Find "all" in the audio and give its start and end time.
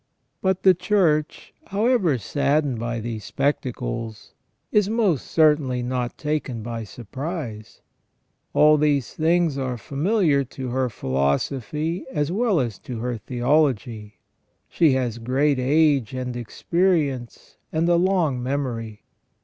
8.55-8.77